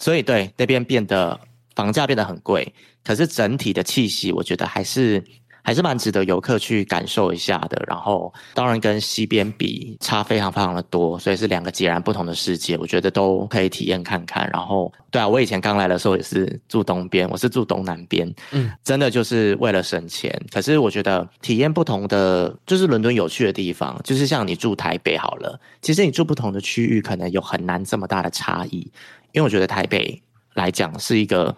[0.02, 1.38] 所以对那边变得
[1.76, 5.22] 房价变得很贵，可是整体的气息我觉得还是。
[5.64, 7.80] 还是蛮值得游客去感受一下的。
[7.86, 12.76] 然后，当然跟西边比差非常非常的多，所以是两个截然不同的世界。
[12.76, 14.50] 我觉得都可以体验看看。
[14.52, 20.36] 然后，对啊，我以前刚来的时候也是住东边，我是住东南边，嗯，真的就是为了省钱。
[20.50, 28.90] 可是我觉得体验不同的，就是伦敦有趣的地方，就是像你住台北好了，其实你住不同的区域，可能有很难这么大的差异。
[29.32, 30.22] 因为我觉得台北
[30.54, 31.56] 来讲是一个。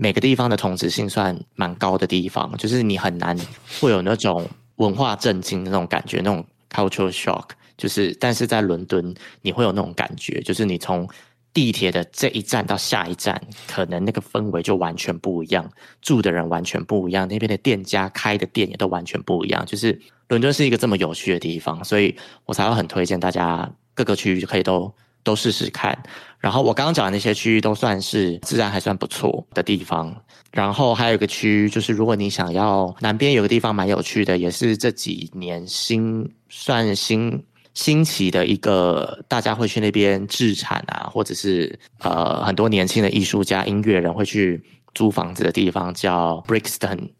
[0.00, 3.36] 每个地方的同质性算蛮高的地方，就是你很难
[3.80, 7.48] 会有那种文化震惊的那种感觉，那种 cultural shock。
[7.76, 11.08] 就是，但是在伦敦，你会有那种感觉，就是你从
[11.52, 15.68] 地铁的这一站到下一站，可能那个氛围就完全不一样，
[16.00, 19.66] 住的人完全不一样，那边的店家开的店也都完全不一样。
[19.66, 24.94] 就是伦敦是一个这么有趣的地方，所以我才会很推荐大家各个区域可以都。
[25.28, 25.94] 都试试看，
[26.38, 30.16] 然后我刚刚讲的那些区域都算是自然还算不错的地方，
[30.50, 44.64] 然后还有一个区域就是，如果你想要南边有个地方蛮有趣的，也是这几年新算新兴起的一个，大家会去那边置产啊，或者是呃很多年轻的艺术家、音乐人会去
[44.94, 47.10] 租房子的地方，叫 Brixton。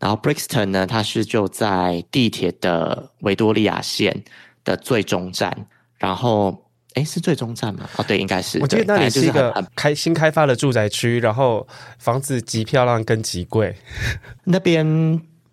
[0.00, 4.24] 然后 Brixton 呢，它是就在地铁的维多利亚线
[4.64, 6.58] 的最终站，然后。
[6.94, 7.88] 哎，是最终站吗？
[7.96, 8.58] 哦，对，应该是。
[8.60, 11.66] 我记得那里是一个开新开发的住宅区，然后
[11.98, 13.74] 房子极漂亮，跟极贵。
[14.44, 14.86] 那边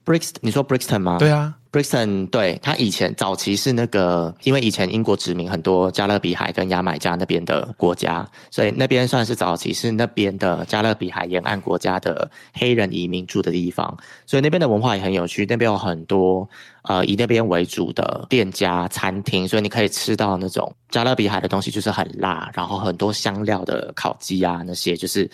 [0.06, 1.18] Brixton，你说 Brixton 吗？
[1.20, 1.56] 对啊。
[1.72, 15.46] Brixton 对，它以前早期是那个，因为以前英国殖民很多加勒比海跟牙买加那边的国家，所以那边算是早期是那边的加勒比海沿岸国家的黑人移民住的地方，所以那边的文化也很有趣。
[15.46, 16.50] 那边有很多
[16.84, 25.30] 呃以那边为主的店家、餐厅，所以你可以吃到那种加勒比海的东西，就是很辣，然后很多香料的烤鸡啊那些，就是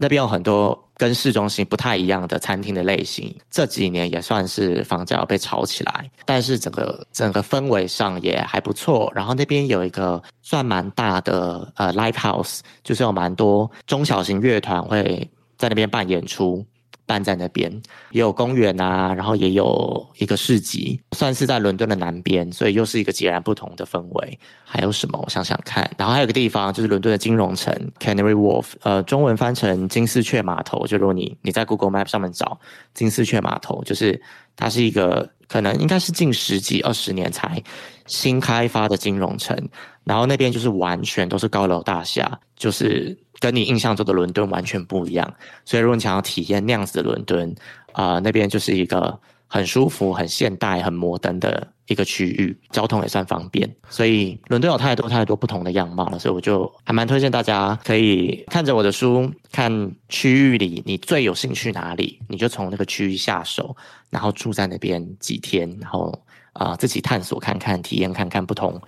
[0.00, 0.86] 那边有很多。
[1.00, 9.10] 跟市中心不太一样的餐厅的类型，这几年也算是房价被炒起来，但是整个整个氛围上也还不错。
[9.14, 16.62] 然后那边有一个算蛮大的呃 live house，就是有蛮多中小型乐团会在那边办演出。
[17.06, 17.70] 办在那边
[18.10, 24.38] 也有公园啊，然后也有一个市集，算是在伦敦的南边，所以又是一个截然不同的氛围。
[24.64, 25.18] 还有什么？
[25.22, 25.90] 我想想看。
[25.98, 30.86] 然后还有个地方就是伦敦的金融城 Canary Wharf，呃，中文翻成金丝雀码头。
[30.86, 32.60] 就如果你你在 Google Map 上面找
[32.94, 34.20] 金丝雀码头，就是
[34.54, 37.60] 它是一个可能应该是近十几二十年才
[38.06, 39.56] 新开发的金融城，
[40.04, 43.18] 然后那边就是完全都是高楼大厦，就是。
[43.40, 47.52] 跟你印象中的伦敦完全不一样，所以如果你想要体验那样子的伦敦，
[47.92, 53.68] 啊、那边就是一个很舒服、很现代、很摩登的一个区域，交通也算方便。
[53.88, 63.74] 所以伦敦有太多太多不同的样貌了，所以我就还蛮推荐大家可以看着我的书，看区域里你最有兴趣哪里，你就从那个区域下手，
[64.10, 66.16] 然后住在那边几天，然后
[66.52, 68.80] 啊、自己探索看看、体验看看不同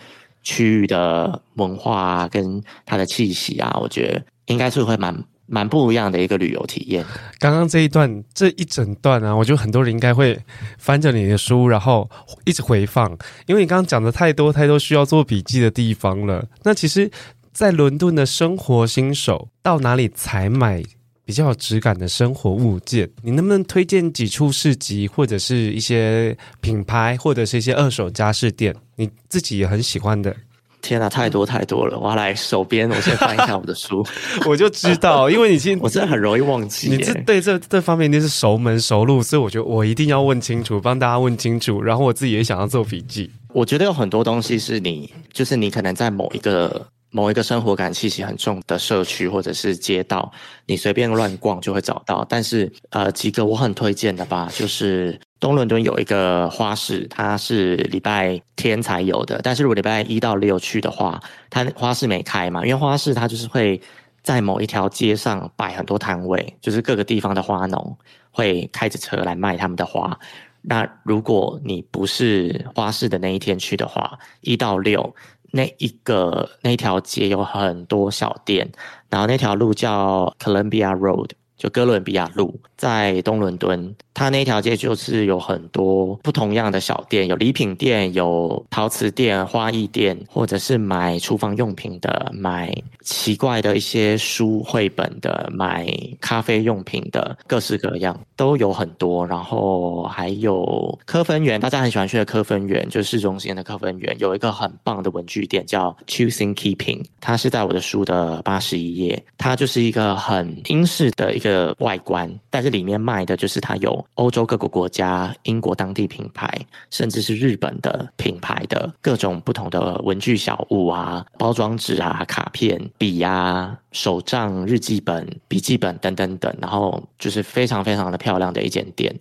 [0.43, 4.22] 区域的文化啊，跟它的气息啊，我觉得。
[4.47, 5.16] 应该是会蛮
[5.47, 7.05] 蛮不一样的一个旅游体验。
[7.38, 10.38] 刚刚这一段这一整段啊，我觉得很多人应该会
[10.78, 12.09] 翻着你的书，然后
[12.45, 13.11] 一直回放，
[13.47, 16.47] 因为你刚刚讲的太多太多需要做笔记的地方了。
[16.62, 17.11] 那其实，
[17.53, 20.82] 在伦敦的生活新手到哪里采买
[21.24, 23.09] 比较有质感的生活物件？
[23.22, 30.34] 你能不能推荐几处市集，或者是一些品牌，或者是一些二手家饰店，你自己也很喜欢的？
[30.83, 31.99] 天哪，太多太多了！
[31.99, 34.05] 我要来手边，我先翻一下我的书，
[34.45, 36.91] 我就知道， 因为你现我真的很容易忘记。
[36.91, 43.30] 你这对这这方面一定是熟门熟路，所以我觉得我一定要问清楚，帮大家问清楚，然后我自己也想要做笔记。
[43.55, 50.33] 我觉得有很多东西是你，就是你可能在某一个某一个生活感气息很重的社区或者是街道，
[50.66, 52.26] 你随便乱逛就会找到。
[52.28, 55.18] 但是呃，几个我很推荐的吧，就是。
[55.43, 59.40] 东伦敦有一个花市，它是礼拜天才有的。
[59.43, 61.20] 但是如果礼拜一到六去的话，
[61.51, 63.82] 它花市没开嘛，因为花市它就是会
[64.22, 67.99] 在某一条街上摆很多摊位，就是各个地方的花农
[68.30, 70.16] 会开着车来卖他们的花。
[70.61, 75.12] 那如果你不是花市的那一天去的话，一到六
[75.51, 78.70] 那一个那条街有很多小店，
[79.11, 81.30] 然后那条路叫 Columbia Road。
[81.55, 95.87] 就哥伦比亚路在东伦敦，它那条街就是有很多不同样的小店，有礼品店，有陶瓷店、花艺店，或者是买厨房用品的，买奇怪的一些书、绘本的，买
[96.20, 99.24] 咖啡用品的，各式各样都有很多。
[99.24, 111.72] 然后还有科芬园，大家很喜欢去的科芬园，就是市中心的科芬园，有一个很棒的文具店叫 Choosing Keeping，它是在我的书的八十一页，它就是一个很英式的一个。
[111.78, 116.49] 外观，但是里面卖的就是它有欧洲各个国家、英国当地品牌，
[116.91, 129.14] 甚至是日本的品牌的各种不同的文具小物啊、包装纸啊、卡片、笔啊、手账、日记本、笔记本等等等，然后就是非常非常的漂亮的一间店。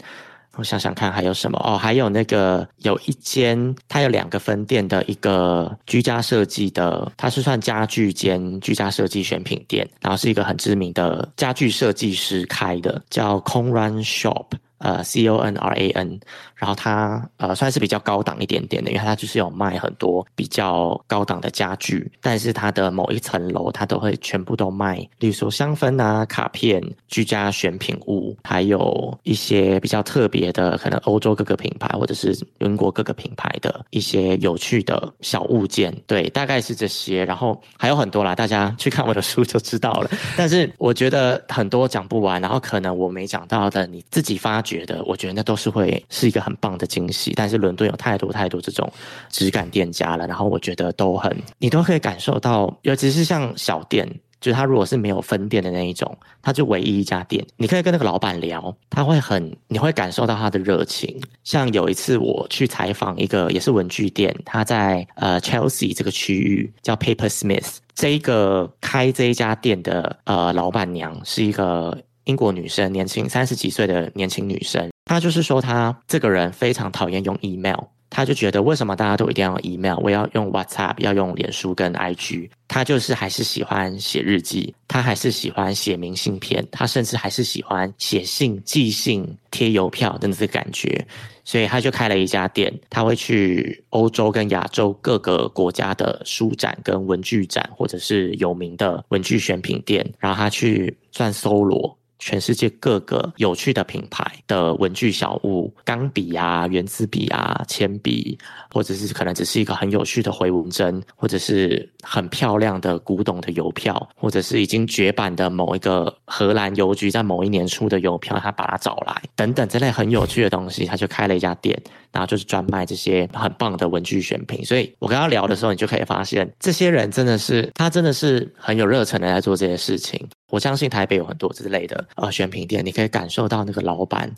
[0.58, 14.45] 我想想看还有什么哦，还有那个有一间，它有两个分店的一个居家设计的，它是算家具间居家设计选品店，然后是一个很知名的家具设计师开的，叫 Conran Shop。
[14.84, 16.20] 呃，C O N R A N，
[16.62, 40.09] 然后它呃算是比较高档一点点的，因为它就是有卖很多比较高档的家具，但是它的某一层楼它都会全部都卖，例如说香氛啊、卡片、居家选品物，还有一些比较特别的，可能欧洲各个品牌或者是英国各个品牌的一些有趣的小物件，对，大概是这些，然后还有很多啦，大家去看我的书就知道了。
[40.36, 44.72] 但是我觉得很多讲不完，然后可能我没讲到的，你自己发掘。
[44.72, 47.34] 觉得，我觉得那都是会是一个很棒的惊喜。
[47.36, 48.91] 但是伦敦有太多太多这种
[49.30, 54.08] 质感店家了，然后我觉得都很，你都可以感受到，尤其是像小店，
[54.39, 61.22] 就是他如果是没有分店的那一种，他就唯一一家店，你可以跟那个老板聊，他会很，你会感受到他的热情。
[61.43, 71.97] 像有一次我去采访一个也是文具店，他在呃 Chelsea 这个区域叫 Paper Smith，这一个开这一家店的呃老板娘是一个。
[72.26, 77.80] 英国女生，年轻三十几岁的年轻女生，他就是说，他这个人非常讨厌用 email，
[78.10, 91.06] 他就觉得为什么大家都一定要用 email，我要用 WhatsApp，要用脸书跟 IG，他就是还是喜欢写日记，他还是喜欢写明信片，他甚至还是喜欢写信、寄信、贴邮票的那个感觉，
[91.43, 101.97] 所以他就开了一家店，他会去欧洲跟亚洲各个国家的书展跟文具展，或者是有名的文具选品店，然后他去算搜罗。
[102.22, 108.38] 全世界各个有趣的品牌的文具小物，钢笔啊、原子笔啊、铅笔，
[108.72, 121.76] 或者是可能只是一个很有趣的回纹针，或者是很漂亮的古董的邮票，或者是已经绝版的某一个荷兰邮局在某一年出的邮票，他把它找来，等等这类很有趣的东西，他就开了一家店，
[122.11, 124.63] 然后就是专卖这些很棒的文具选品。
[124.63, 130.24] 所以我跟他聊的时候，你就可以发现，这些人真的是他真的是很有热忱的在做这些事情。
[130.52, 134.32] 我相信台北有很多之类的呃选品店，你可以感受到那个老板。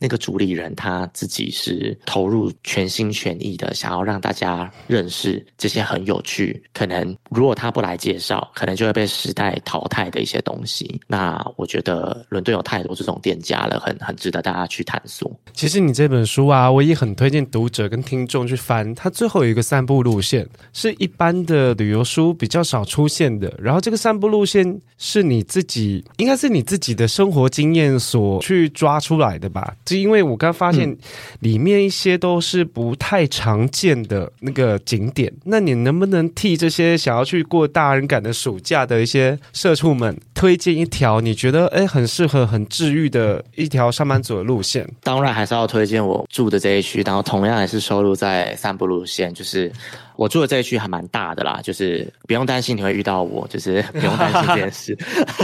[0.00, 11.00] 那个主理人他自己是投入全心全意的，想要让大家认识这些很有趣，可能如果他不来介绍，可能就会被时代淘汰的一些东西。
[11.06, 15.30] 那我觉得伦敦有太多这种店家了，很很值得大家去探索。
[15.52, 18.94] 其实你这本书啊，我也很推荐读者跟听众去翻。
[18.94, 23.52] 它最后有一个散步路线，是一般的旅游书比较少出现的。
[23.60, 29.76] 然后这个散步路线是你自己，应该是你自己的生活经验所去抓出来的吧？
[29.90, 30.96] 就因为我刚发现
[31.40, 44.88] 里面一些都是不太常见的那个景点，嗯、那你能不能替这些想要去过大人感的暑假的一些社畜们推荐一条你觉得哎很适合、很治愈的一条上班族的路线？
[45.02, 49.72] 当然还是要推荐我住的这一区，然后同样也是收录在散步路线，就是。
[50.20, 54.98] 我住的这一区还蛮大的啦，就是不用担心你会遇到我，就是 不用担心这件事。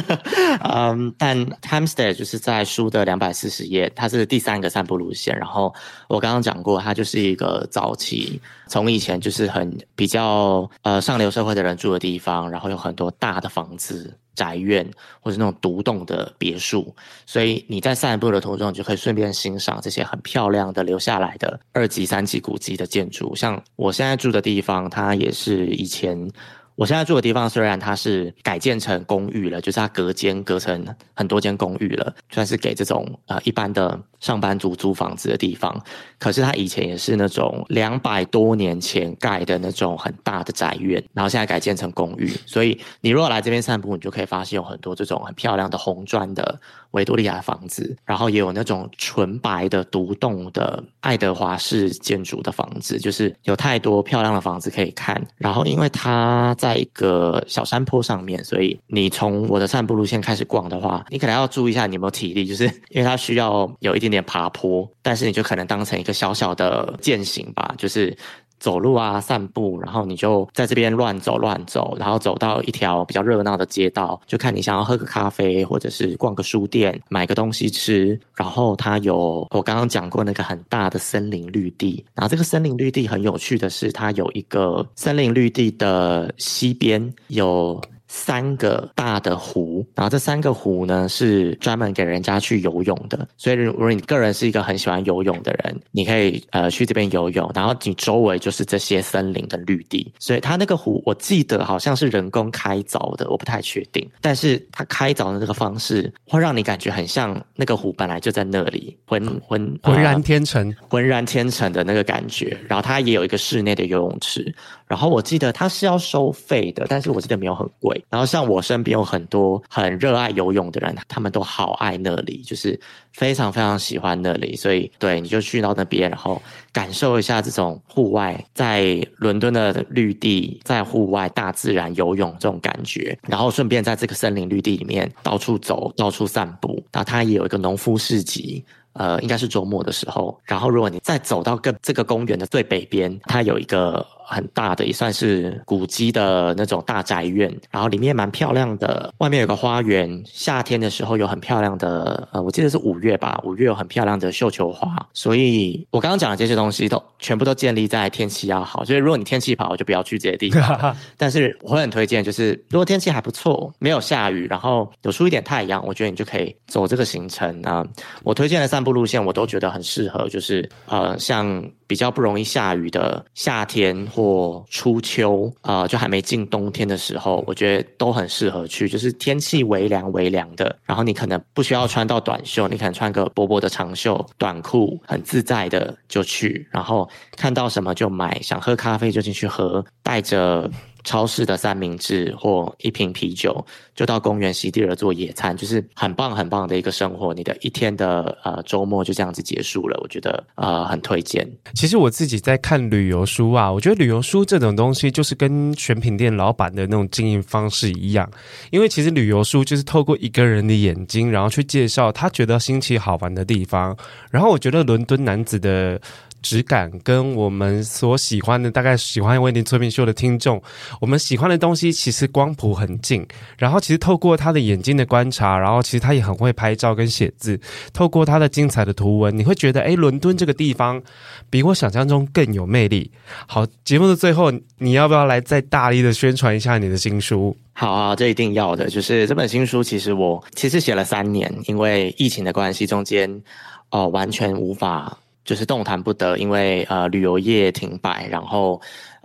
[0.60, 5.34] 嗯，但 time stay 就是在书的两百四十页，它是第三个散步路线。
[5.38, 5.74] 然后
[6.08, 8.38] 我刚刚讲过，它就是一个早期
[8.68, 14.18] 从以前就是很比较呃上流社会的人住的地方，然后有很多大的房子。
[14.36, 14.86] 宅院
[15.22, 16.94] 或者那种独栋的别墅，
[17.24, 23.34] 所以你在散步的途中，你就可以顺便欣赏这些很漂亮的留下来的二级、三级古迹的建筑。
[23.34, 26.30] 像我现在住的地方，它也是以前。
[26.74, 35.82] 我现在住的地方虽然它是改建成公寓了，就是它隔间隔成很多间公寓了，算是给这种呃一般的上班族租房子的地方。
[36.18, 42.28] 可是它以前也是那种两百多年前盖的那种很大的宅院，然后现在改建成公寓。
[42.44, 46.60] 所以你如果来这边散步，你就可以发现有很多这种很漂亮的红砖的
[46.90, 55.24] 维多利亚房子，然后也有那种纯白的独栋的爱德华式建筑的房子，就是有太多漂亮的房子可以看。
[55.38, 68.16] 然后因为它在在一个小山坡上面，所以你从我的散步路线开始逛的话，你可能要注意一下你有没有体力，就是因为它需要有一点点爬坡，但是你就可能当成一个小小的健行吧，就是。
[68.58, 78.18] 走路啊，散步，然后你就在这边乱走乱走，然后走到一条比较热闹的街道，就看你想要喝个咖啡，或者是逛个书店，买个东西吃。
[78.34, 87.78] 然后它有我刚刚讲过那个很大的森林绿地，然后这个森林绿地很有趣的是，它有一个森林绿地的西边有。
[88.08, 93.26] 三个大的湖，然后这三个湖呢是专门给人家去游泳的。
[93.36, 97.50] 所以如果你个人是一个很喜欢游泳的人，你可以呃去这边游泳。
[97.54, 104.08] 然后你周围就是这些森林的绿地，所以它那个湖我记得好像是人工开凿的，我不太确定。
[104.20, 112.56] 但是它开凿的这个方式会让你感觉很像那个湖本来就在那里，浑浑浑然天成，浑然天成的那个感觉。
[112.68, 114.54] 然后它也有一个室内的游泳池。
[114.86, 118.04] 然后我记得它是要收费的，但是我记得没有很贵。
[118.08, 122.78] 然后像我身边有很多很热爱游泳的人，他们都好爱那里，就是
[123.12, 124.54] 非常非常喜欢那里。
[124.54, 126.40] 所以对，你就去到那边，然后
[126.72, 133.18] 感受一下这种户外在伦敦的绿地，在户外大自然游泳这种感觉。
[133.26, 136.82] 然后顺便在这个森林绿地里面到处走，到处散步。
[136.92, 138.64] 然后它也有一个农夫市集。
[138.98, 140.40] 呃，应该是周末的时候。
[140.42, 147.48] 然后，如果你再走到个这个公园的最北边，它有一个很大的，也算是古迹的那种大宅院。
[147.70, 150.20] 然后里面蛮漂亮的，外面有个花园。
[150.26, 154.88] 夏天的时候有很漂亮的，呃，我记得是五月吧，五月有很漂亮的绣球花。
[155.14, 158.84] 所以我刚刚讲的这些东西都全部都建立在天气要好。
[158.84, 160.96] 所以如果你天气不好，就不要去这些地方。
[161.16, 167.86] 但是我会很推荐，就是如果天气还不错，没有下雨，然后有出一点太阳，我觉得你就可以走这个行程啊。
[168.24, 168.96] 我推荐的散步。
[168.96, 178.88] 路线我都觉得很适合，就是呃，像比较不容易下雨的夏天或初秋，啊，就还没进冬天的时候，我觉得都很适合去。
[178.88, 187.06] 就是天气微凉微凉的，然后你可能不需要穿到短袖，你可能穿个薄薄的长袖短裤，很自在的就去，然后
[187.36, 190.70] 看到什么就买，想喝咖啡就进去喝，带着。
[191.06, 197.32] 超市的三明治或一瓶啤酒，就到公园席地而坐野餐，就是很棒很棒的一个生活。
[197.32, 201.48] 你的一天的呃周末就这样子结束了，我觉得呃很推荐。
[201.74, 208.28] 其实我自己在看旅游书啊，我觉得旅游书这种东西就是跟选品店老板的那种经营方式一样，
[208.70, 213.96] 因为其实旅游书就是透过一个人的眼睛，然后去介绍他觉得新奇好玩的地方。
[214.28, 216.00] 然后我觉得伦敦男子的。
[216.46, 220.62] 质感跟我们所喜欢的，大概喜欢为您催眠秀的听众，
[221.00, 223.26] 我们喜欢的东西其实光谱很近。
[223.58, 227.58] 然后其实透过他的眼睛的观察，然后其实他也很会拍照跟写字。
[227.92, 231.02] 透过他的精彩的图文，你会觉得，诶，伦敦这个地方
[231.50, 233.10] 比我想象中更有魅力。
[233.48, 237.56] 好，节目的最后，你要不要来再大力的宣传一下你的新书？
[237.72, 238.88] 好啊，这一定要的。
[238.88, 243.42] 就是这本新书，其实我其实写了三年，因为疫情的关系，中间
[243.90, 245.18] 哦完全无法。
[245.46, 248.78] 就是动弹不得，因为呃旅游业停摆，然后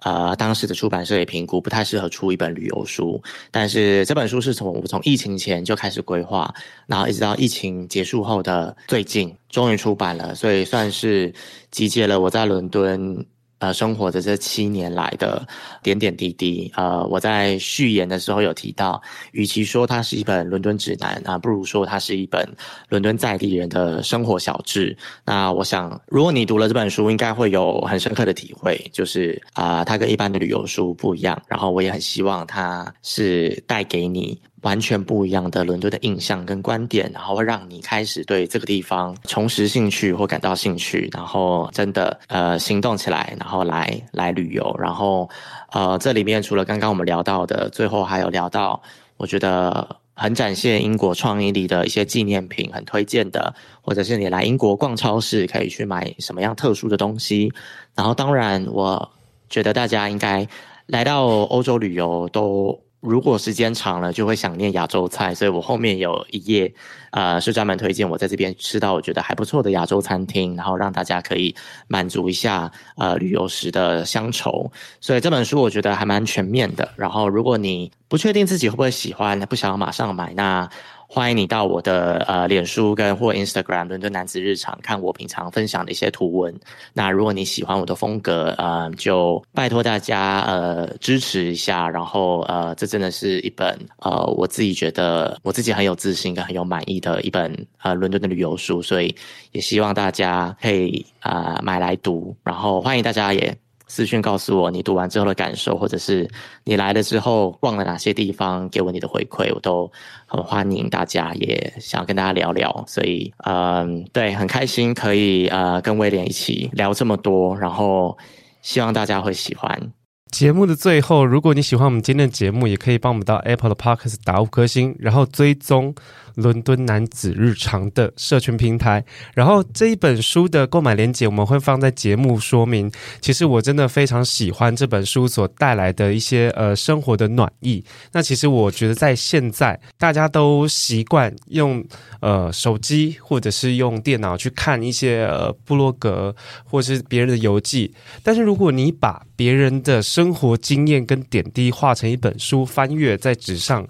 [0.04, 3.22] 呃当时的出版社也评估不太适合出一本旅游书。
[3.50, 6.54] 但是这本书是从我从疫情前就开始规划，
[6.86, 11.34] 然后一直到疫情结束后的最近终于出版了，所以算是
[11.72, 13.26] 集结了我在伦敦
[13.62, 15.48] 呃生活的这七年来的
[15.82, 16.70] 点点滴滴。
[16.76, 19.02] 呃，我在序言的时候有提到，
[19.32, 22.46] 与其说它是一本伦敦指南啊，不如说它是一本
[22.90, 24.98] 伦敦在地人的生活小志。
[25.24, 31.42] 那我想，如果你读了这本书，应该会有很深刻的体会，就是啊、它跟一般的旅游书不一样。
[31.48, 34.42] 然后我也很希望它是带给你。
[34.62, 45.28] 完全不一样的伦敦的印象跟观点，然后会让你开始对这个地方重拾兴趣或感到兴趣，然后真的呃行动起来，然后来来旅游，然后
[45.72, 48.80] 呃这里面除了刚刚我们聊到的，最后还有聊到
[49.18, 57.52] 我觉得很展现英国创意力的一些纪念品，很推荐的，或者是你来英国逛超市可以去买什么样特殊的东西，
[57.96, 59.12] 然后当然我
[59.50, 60.48] 觉得大家应该
[60.86, 62.80] 来到欧洲旅游都。
[63.02, 66.74] 如果时间长了，就会想念亚洲菜，所以我后面有一页，
[67.10, 71.54] 呃，是专门推荐我在这边吃到我觉得还不错的亚洲餐厅，然后让大家可以
[71.88, 74.72] 满足一下呃旅游时的乡愁。
[75.00, 76.88] 所以这本书我觉得还蛮全面的。
[76.96, 80.70] 然后如果你不确定自己会不会喜欢，不想要马上买，那。
[81.14, 86.58] 欢迎你到我的呃脸书跟或 Instagram 伦敦男子日常看我平常分享的一些图文。
[86.94, 91.90] 那如果你喜欢我的风格，呃，就拜托大家呃支持一下。
[91.90, 99.14] 然后呃，这真的是一本呃我自己觉得我自己很有自信跟很有满意的一本呃伦敦的旅游书，所以
[99.52, 102.34] 也希望大家可以啊、呃、买来读。
[102.46, 103.58] 然后欢迎大家也。
[103.92, 106.26] 私讯告诉我你读完之后的感受，或者是
[106.64, 109.92] 你来了之后逛了哪些地方，给我你的回馈，我都
[110.26, 112.86] 很欢迎大家，也想要跟大家聊聊。
[112.88, 118.18] 所以，嗯，对，很开心可以呃跟威廉一起聊这么多，然后
[118.62, 119.92] 希望大家会喜欢。
[120.32, 125.94] 节目的最后，如果你喜欢我们今天的节目，也可以帮我们到 Apple 的 Podcast 打五颗星，然后追踪。
[126.36, 129.04] 伦敦男子日常的社群平台，
[129.34, 132.92] 然后这一本书的购买链接我们会放在节目说明。
[133.20, 137.84] 其实我真的非常喜欢这本书所带来的一些呃生活的暖意。
[138.12, 141.84] 那其实我觉得在现在大家都习惯用
[142.20, 153.88] 呃手机或者是用电脑去看一些呃部落格或者是别人的游记，但是如果你把别人的生活经验跟点滴画成一本书，翻阅在纸上。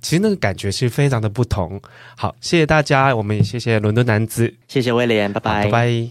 [0.00, 1.80] 其实那个感觉是非常的不同。
[2.16, 6.10] 好，谢谢大家，我们也谢谢伦敦男子，谢谢威廉，拜拜，拜拜。